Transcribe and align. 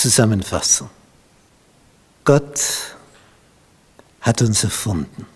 Zusammenfassung. 0.00 0.88
Gott 2.24 2.96
hat 4.22 4.40
uns 4.40 4.64
erfunden. 4.64 5.26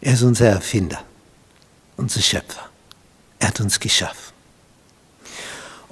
Er 0.00 0.14
ist 0.14 0.22
unser 0.22 0.46
Erfinder, 0.46 1.02
unser 1.96 2.20
Schöpfer. 2.20 2.68
Er 3.40 3.48
hat 3.48 3.60
uns 3.60 3.80
geschaffen. 3.80 4.32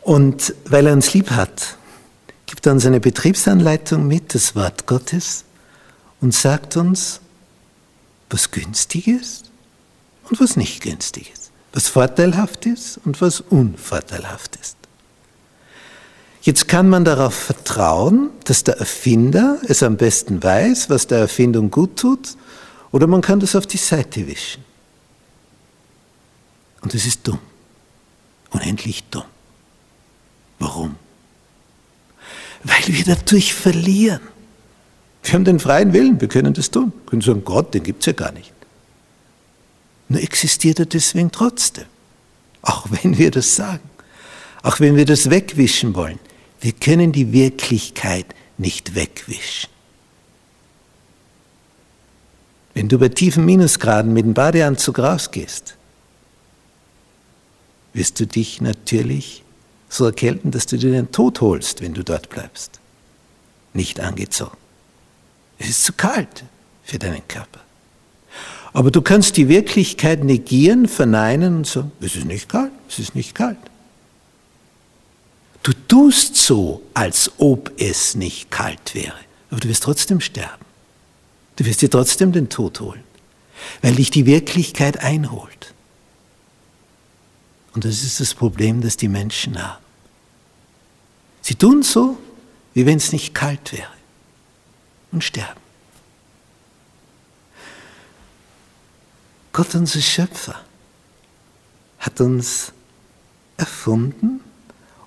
Und 0.03 0.55
weil 0.67 0.87
er 0.87 0.93
uns 0.93 1.15
lieb 1.15 1.31
hat, 1.31 1.77
gibt 2.47 2.65
er 2.67 2.73
uns 2.73 2.87
eine 2.87 3.01
Betriebsanleitung 3.01 4.07
mit, 4.07 4.35
das 4.37 4.55
Wort 4.55 4.87
Gottes, 4.87 5.45
und 6.21 6.33
sagt 6.35 6.77
uns, 6.77 7.21
was 8.31 8.53
günstig 8.53 9.09
ist 9.09 9.51
und 10.31 10.41
was 10.41 10.57
nicht 10.57 10.81
günstig 10.81 11.33
ist, 11.33 11.51
was 11.73 11.89
vorteilhaft 11.89 12.67
ist 12.67 13.01
und 13.05 13.21
was 13.21 13.41
unvorteilhaft 13.41 14.55
ist. 14.57 14.77
Jetzt 16.43 16.67
kann 16.67 16.89
man 16.89 17.05
darauf 17.05 17.35
vertrauen, 17.35 18.31
dass 18.45 18.65
der 18.65 18.79
Erfinder 18.79 19.59
es 19.69 19.83
am 19.85 19.97
besten 19.97 20.43
weiß, 20.43 20.91
was 20.91 21.07
der 21.07 21.19
Erfindung 21.19 21.71
gut 21.71 21.97
tut, 21.97 22.37
oder 22.91 23.07
man 23.07 23.23
kann 23.23 23.39
das 23.41 23.55
auf 23.55 23.67
die 23.67 23.79
Seite 23.79 24.27
wischen. 24.27 24.65
Und 26.81 26.95
das 26.95 27.07
ist 27.07 27.27
dumm, 27.27 27.39
unendlich 28.51 29.05
dumm. 29.05 29.25
Warum? 30.59 30.97
Weil 32.65 32.89
wir 32.89 33.05
dadurch 33.05 33.55
verlieren. 33.55 34.21
Wir 35.23 35.35
haben 35.35 35.45
den 35.45 35.61
freien 35.61 35.93
Willen, 35.93 36.21
wir 36.21 36.29
können 36.29 36.55
das 36.55 36.73
tun. 36.73 36.93
Wir 37.05 37.11
können 37.11 37.23
sagen, 37.23 37.45
Gott, 37.45 37.73
den 37.73 37.85
gibt 37.85 38.03
es 38.03 38.07
ja 38.07 38.13
gar 38.13 38.33
nicht. 38.33 38.53
Nur 40.09 40.21
existiert 40.21 40.81
er 40.81 40.87
deswegen 40.87 41.31
trotzdem. 41.31 41.85
Auch 42.63 42.87
wenn 42.91 43.17
wir 43.17 43.31
das 43.31 43.55
sagen. 43.55 43.89
Auch 44.63 44.81
wenn 44.81 44.97
wir 44.97 45.05
das 45.05 45.31
wegwischen 45.31 45.95
wollen. 45.95 46.19
Wir 46.63 46.73
können 46.73 47.11
die 47.11 47.33
Wirklichkeit 47.33 48.27
nicht 48.57 48.95
wegwischen. 48.95 49.69
Wenn 52.73 52.89
du 52.89 52.99
bei 52.99 53.09
tiefen 53.09 53.45
Minusgraden 53.45 54.13
mit 54.13 54.25
dem 54.25 54.33
Badeanzug 54.33 55.01
rausgehst, 55.01 55.77
wirst 57.93 58.21
du 58.21 58.27
dich 58.29 58.61
natürlich 58.61 59.43
so 59.89 60.07
erkälten, 60.07 60.53
dass 60.53 60.67
du 60.67 60.79
dir 60.79 60.93
den 60.93 61.11
Tod 61.11 61.41
holst, 61.41 61.83
wenn 61.83 61.95
du 61.95 62.05
dort 62.05 62.31
bleibst. 62.31 62.79
Nicht 63.75 63.99
angezogen. 63.99 64.57
Es 65.59 65.69
ist 65.69 65.85
zu 65.85 65.93
kalt 65.93 66.45
für 66.85 67.01
deinen 67.01 67.27
Körper. 67.27 67.61
Aber 68.73 68.93
du 68.93 69.03
kannst 69.03 69.37
die 69.37 69.49
Wirklichkeit 69.49 70.23
negieren, 70.23 70.87
verneinen 70.87 71.57
und 71.57 71.67
sagen, 71.67 71.91
es 72.01 72.15
ist 72.15 72.25
nicht 72.25 72.49
kalt, 72.49 72.71
es 72.89 73.01
ist 73.01 73.17
nicht 73.17 73.35
kalt. 73.35 73.59
Du 75.63 75.73
tust 75.73 76.37
so, 76.37 76.83
als 76.93 77.31
ob 77.39 77.71
es 77.81 78.15
nicht 78.15 78.51
kalt 78.51 78.95
wäre, 78.95 79.19
aber 79.51 79.61
du 79.61 79.69
wirst 79.69 79.85
trotzdem 79.85 80.21
sterben. 80.21 80.65
Du 81.57 81.65
wirst 81.65 81.83
dir 81.83 81.91
trotzdem 81.91 82.33
den 82.33 82.49
Tod 82.49 82.81
holen, 82.81 83.05
weil 83.81 83.95
dich 83.95 84.11
die 84.11 84.27
Wirklichkeit 84.27 84.99
einholt. 84.99 85.73
Und 87.75 87.85
das 87.85 88.03
ist 88.03 88.21
das 88.21 88.35
Problem, 88.35 88.81
das 88.81 88.97
die 88.97 89.09
Menschen 89.09 89.63
haben. 89.63 89.83
Sie 91.43 91.55
tun 91.55 91.83
so, 91.83 92.19
wie 92.75 92.87
wenn 92.87 92.99
es 92.99 93.13
nicht 93.13 93.35
kalt 93.35 93.73
wäre 93.73 93.91
und 95.13 95.23
sterben. 95.23 95.61
Gott, 99.53 99.75
unser 99.75 100.01
Schöpfer, 100.01 100.61
hat 101.99 102.21
uns 102.21 102.73
erfunden 103.57 104.42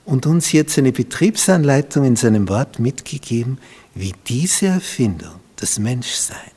und 0.05 0.25
uns 0.25 0.51
jetzt 0.51 0.77
eine 0.77 0.91
Betriebsanleitung 0.91 2.05
in 2.05 2.15
seinem 2.15 2.47
Wort 2.47 2.79
mitgegeben, 2.79 3.59
wie 3.93 4.13
diese 4.27 4.67
Erfindung, 4.67 5.39
das 5.55 5.79
Menschsein, 5.79 6.51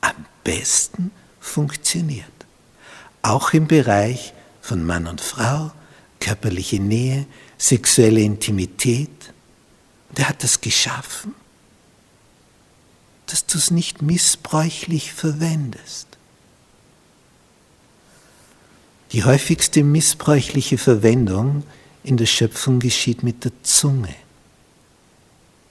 am 0.00 0.24
besten 0.44 1.10
funktioniert. 1.38 2.26
Auch 3.22 3.52
im 3.52 3.66
Bereich 3.66 4.32
von 4.60 4.84
Mann 4.84 5.06
und 5.06 5.20
Frau, 5.20 5.72
körperliche 6.20 6.80
Nähe, 6.80 7.26
sexuelle 7.58 8.20
Intimität. 8.20 9.32
Und 10.08 10.18
er 10.18 10.28
hat 10.28 10.42
das 10.42 10.60
geschaffen, 10.60 11.34
dass 13.26 13.46
du 13.46 13.58
es 13.58 13.70
nicht 13.70 14.02
missbräuchlich 14.02 15.12
verwendest. 15.12 16.06
Die 19.12 19.24
häufigste 19.24 19.82
missbräuchliche 19.84 20.78
Verwendung 20.78 21.64
in 22.06 22.16
der 22.16 22.26
Schöpfung 22.26 22.78
geschieht 22.78 23.22
mit 23.22 23.44
der 23.44 23.52
Zunge. 23.62 24.14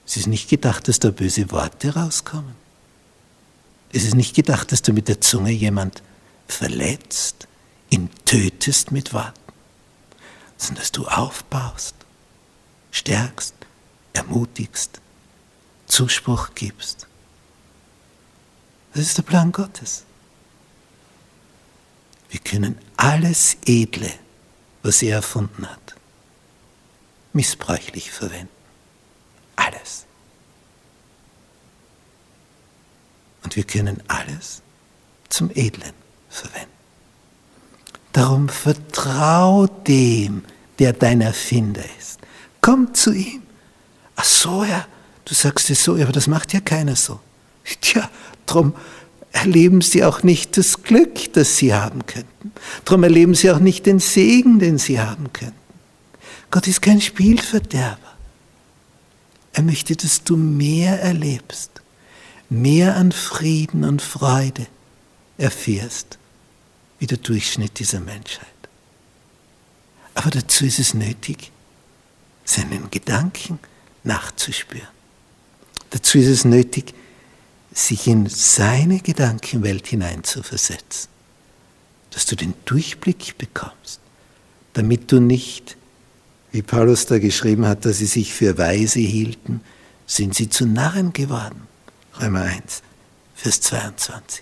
Es 0.06 0.18
ist 0.18 0.28
nicht 0.28 0.50
gedacht, 0.50 0.88
dass 0.88 1.00
da 1.00 1.10
böse 1.10 1.50
Worte 1.52 1.96
rauskommen. 1.96 2.56
Es 3.94 4.04
ist 4.04 4.16
nicht 4.16 4.36
gedacht, 4.36 4.72
dass 4.72 4.82
du 4.82 4.92
mit 4.92 5.08
der 5.08 5.22
Zunge 5.22 5.52
jemand 5.52 6.04
verletzt, 6.48 7.48
ihn 7.90 8.10
tötest 8.26 8.92
mit 8.92 9.14
Worten, 9.14 9.40
sondern 10.58 10.82
dass 10.82 10.92
du 10.92 11.08
aufbaust, 11.08 11.96
stärkst, 12.92 13.56
ermutigst, 14.12 15.00
Zuspruch 15.88 16.50
gibst. 16.54 17.08
Das 18.94 19.04
ist 19.04 19.18
der 19.18 19.24
Plan 19.24 19.54
Gottes. 19.54 20.04
Wir 22.30 22.42
können 22.42 22.78
alles 22.98 23.56
Edle, 23.66 24.12
was 24.84 25.02
er 25.02 25.16
erfunden 25.16 25.66
hat, 25.70 25.96
missbräuchlich 27.36 28.12
verwenden. 28.12 28.50
Alles. 29.56 30.06
Und 33.44 33.56
wir 33.56 33.64
können 33.64 34.02
alles 34.08 34.64
zum 35.30 35.52
Edlen 35.54 35.94
verwenden. 36.30 36.70
Darum 38.14 38.50
vertrau 38.50 39.68
dem, 39.68 40.44
der 40.80 40.94
dein 40.94 41.22
Erfinder 41.22 41.84
ist. 42.00 42.20
Komm 42.62 42.94
zu 42.94 43.12
ihm. 43.12 43.44
Ach 44.16 44.24
so, 44.24 44.64
ja, 44.64 44.88
du 45.26 45.34
sagst 45.34 45.70
es 45.70 45.84
so, 45.84 45.96
aber 45.96 46.14
das 46.14 46.28
macht 46.28 46.54
ja 46.54 46.62
keiner 46.62 46.96
so. 46.96 47.20
Tja, 47.82 48.10
drum 48.46 48.74
erleben 49.34 49.82
sie 49.82 50.06
auch 50.06 50.24
nicht 50.24 50.56
das 50.56 50.84
Glück, 50.84 51.34
das 51.34 51.58
sie 51.58 51.74
haben 51.74 52.06
könnten. 52.06 52.54
Drum 52.86 53.04
erleben 53.04 53.36
sie 53.36 53.52
auch 53.52 53.60
nicht 53.60 53.86
den 53.86 54.00
Segen, 54.00 54.60
den 54.60 54.78
sie 54.78 55.02
haben 55.02 55.34
könnten. 55.34 55.65
Gott 56.56 56.68
ist 56.68 56.82
kein 56.82 57.02
Spielverderber. 57.02 58.16
Er 59.52 59.62
möchte, 59.62 59.94
dass 59.94 60.24
du 60.24 60.38
mehr 60.38 61.02
erlebst, 61.02 61.82
mehr 62.50 62.96
an 62.96 63.12
Frieden 63.12 63.84
und 63.84 64.02
Freude 64.02 64.66
erfährst, 65.38 66.18
wie 66.98 67.08
der 67.08 67.18
Durchschnitt 67.18 67.78
dieser 67.78 68.00
Menschheit. 68.00 68.48
Aber 70.14 70.30
dazu 70.30 70.64
ist 70.64 70.80
es 70.80 70.94
nötig, 70.94 71.52
seinen 72.46 72.90
Gedanken 72.90 73.60
nachzuspüren. 74.06 74.88
Dazu 75.90 76.20
ist 76.20 76.28
es 76.30 76.46
nötig, 76.46 76.94
sich 77.74 78.08
in 78.08 78.30
seine 78.30 79.02
Gedankenwelt 79.02 79.88
hineinzuversetzen, 79.88 81.10
dass 82.12 82.26
du 82.26 82.38
den 82.38 82.54
Durchblick 82.64 83.38
bekommst, 83.38 84.00
damit 84.72 85.12
du 85.12 85.20
nicht 85.20 85.76
wie 86.56 86.62
Paulus 86.62 87.06
da 87.06 87.20
geschrieben 87.20 87.68
hat, 87.68 87.84
dass 87.84 87.98
sie 87.98 88.06
sich 88.06 88.34
für 88.34 88.58
weise 88.58 89.02
hielten, 89.02 89.60
sind 90.08 90.36
sie 90.36 90.48
zu 90.48 90.66
Narren 90.66 91.12
geworden. 91.12 91.68
Römer 92.22 92.44
1, 92.44 92.82
Vers 93.36 93.60
22. 93.60 94.42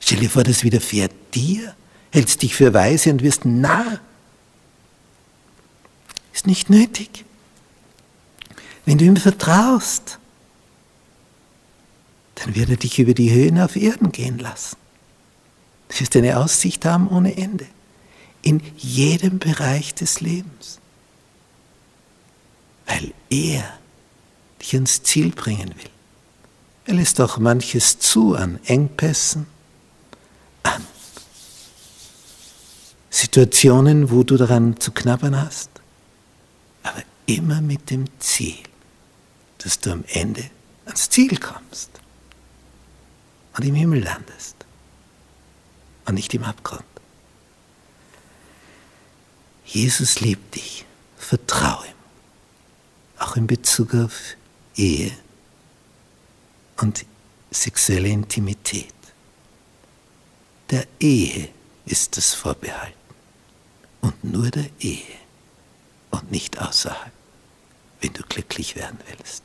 Stell 0.00 0.18
dir 0.18 0.28
vor, 0.28 0.42
das 0.42 0.64
widerfährt 0.64 1.12
dir, 1.32 1.76
hältst 2.10 2.42
dich 2.42 2.56
für 2.56 2.74
weise 2.74 3.10
und 3.10 3.22
wirst 3.22 3.44
narr. 3.44 4.00
Ist 6.34 6.48
nicht 6.48 6.70
nötig. 6.70 7.24
Wenn 8.84 8.98
du 8.98 9.04
ihm 9.04 9.16
vertraust, 9.16 10.18
dann 12.34 12.56
wird 12.56 12.70
er 12.70 12.78
dich 12.78 12.98
über 12.98 13.14
die 13.14 13.32
Höhen 13.32 13.60
auf 13.60 13.76
Erden 13.76 14.10
gehen 14.10 14.40
lassen. 14.40 14.76
Du 15.88 16.00
wirst 16.00 16.16
eine 16.16 16.36
Aussicht 16.36 16.84
haben 16.84 17.06
ohne 17.06 17.36
Ende 17.36 17.68
in 18.46 18.62
jedem 18.76 19.40
Bereich 19.40 19.92
des 19.92 20.20
Lebens, 20.20 20.78
weil 22.86 23.12
er 23.28 23.76
dich 24.62 24.72
ans 24.74 25.02
Ziel 25.02 25.32
bringen 25.32 25.70
will. 25.70 25.90
Er 26.84 26.94
lässt 26.94 27.20
auch 27.20 27.38
manches 27.38 27.98
zu 27.98 28.36
an 28.36 28.60
Engpässen, 28.66 29.48
an 30.62 30.86
Situationen, 33.10 34.12
wo 34.12 34.22
du 34.22 34.36
daran 34.36 34.78
zu 34.78 34.92
knabbern 34.92 35.36
hast, 35.36 35.70
aber 36.84 37.02
immer 37.26 37.60
mit 37.60 37.90
dem 37.90 38.04
Ziel, 38.20 38.62
dass 39.58 39.80
du 39.80 39.90
am 39.90 40.04
Ende 40.06 40.44
ans 40.84 41.10
Ziel 41.10 41.36
kommst 41.36 41.90
und 43.56 43.64
im 43.64 43.74
Himmel 43.74 44.04
landest 44.04 44.54
und 46.04 46.14
nicht 46.14 46.32
im 46.32 46.44
Abgrund. 46.44 46.84
Jesus 49.66 50.20
liebt 50.20 50.54
dich. 50.54 50.84
Vertrau 51.16 51.82
ihm. 51.82 51.92
auch 53.18 53.36
in 53.36 53.46
Bezug 53.46 53.94
auf 53.94 54.36
Ehe 54.76 55.10
und 56.80 57.04
sexuelle 57.50 58.08
Intimität. 58.08 58.94
Der 60.70 60.86
Ehe 61.00 61.48
ist 61.86 62.18
es 62.18 62.34
vorbehalten 62.34 62.94
und 64.02 64.22
nur 64.22 64.50
der 64.50 64.68
Ehe 64.80 65.16
und 66.10 66.30
nicht 66.30 66.60
außerhalb, 66.60 67.12
wenn 68.00 68.12
du 68.12 68.22
glücklich 68.24 68.76
werden 68.76 68.98
willst. 69.08 69.44